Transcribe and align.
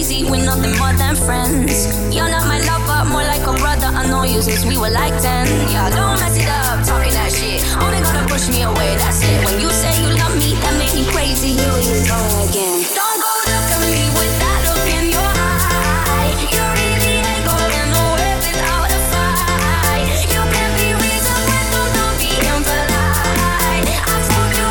we're 0.00 0.42
nothing 0.42 0.72
more 0.78 0.94
than 0.96 1.14
friends. 1.14 1.92
You're 2.08 2.28
not 2.28 2.48
my 2.48 2.58
lover, 2.64 3.10
more 3.10 3.22
like 3.22 3.44
a 3.44 3.52
brother. 3.60 3.92
I 3.92 4.08
know 4.08 4.24
you 4.24 4.40
since 4.40 4.64
we 4.64 4.78
were 4.78 4.88
like 4.88 5.12
10. 5.20 5.46
Yeah, 5.68 5.90
don't 5.90 6.16
mess 6.18 6.40
it 6.40 6.48
up, 6.48 6.80
talking 6.88 7.12
that 7.12 7.28
shit. 7.28 7.60
Only 7.76 8.00
gonna 8.00 8.24
push 8.26 8.48
me 8.48 8.62
away, 8.62 8.96
that's 8.96 9.20
it. 9.20 9.44
When 9.44 9.60
you 9.60 9.68
say 9.68 9.92
you 10.00 10.08
love 10.16 10.32
me, 10.40 10.56
that 10.64 10.72
make 10.80 10.94
me 10.96 11.04
crazy. 11.12 11.52
Here 11.52 11.68
we 11.76 11.84
go 12.08 12.16
again. 12.48 12.80
Don't 12.96 13.18
go 13.20 13.32
look 13.44 13.68
at 13.76 13.80
me 13.92 14.08
with 14.16 14.34
that 14.40 14.58
look 14.72 14.88
in 14.88 15.12
your 15.12 15.20
eye. 15.20 16.32
You 16.48 16.64
really 16.64 17.20
ain't 17.20 17.44
going 17.44 17.88
nowhere 17.92 18.40
without 18.40 18.88
a 18.88 19.00
fight. 19.12 20.08
You 20.32 20.40
can 20.48 20.70
be 20.80 20.96
reasoned 20.96 21.44
with, 21.44 21.68
don't, 21.76 22.16
be 22.16 22.32
impolite. 22.40 23.84
I 24.00 24.16
told 24.32 24.48
you 24.56 24.64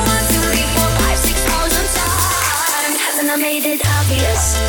thousand 1.46 1.88
times. 1.94 2.98
Haven't 2.98 3.30
I 3.30 3.38
made 3.38 3.70
it 3.70 3.86
obvious? 3.86 4.69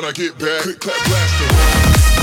when 0.00 0.08
I 0.08 0.12
get 0.12 0.38
back. 0.38 0.62
Click, 0.62 0.80
clap, 0.80 1.06
blaster. 1.06 2.19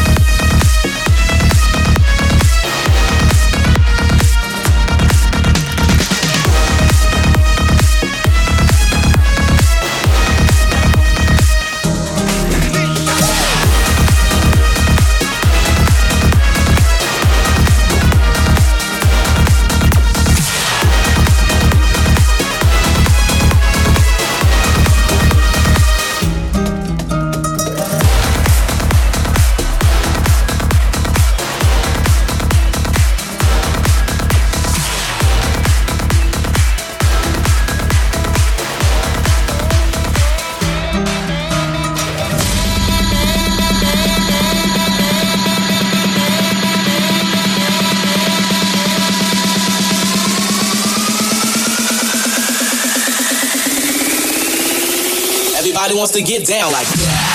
Everybody 55.77 55.99
wants 55.99 56.13
to 56.13 56.23
get 56.23 56.47
down 56.47 56.71
like 56.71 56.87
that. 56.87 57.26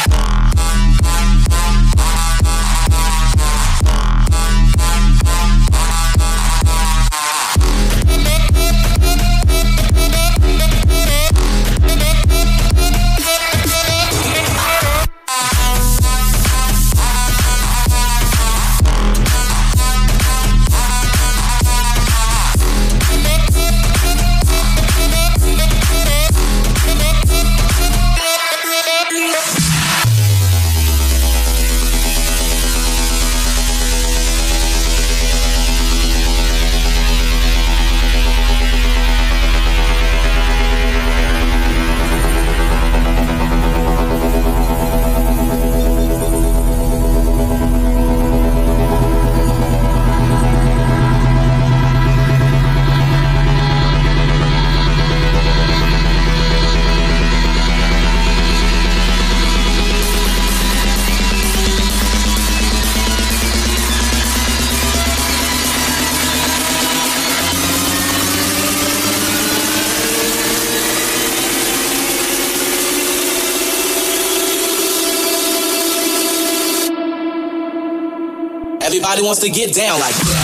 Wants 79.23 79.41
to 79.41 79.51
get 79.51 79.73
down 79.73 80.01
like. 80.01 80.42